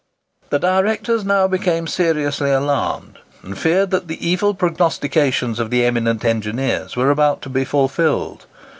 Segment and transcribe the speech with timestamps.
[0.49, 6.25] The directors now became seriously alarmed, and feared that the evil prognostications of the eminent
[6.25, 8.47] engineers were about to be fulfilled.